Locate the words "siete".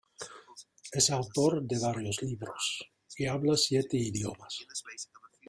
3.55-3.97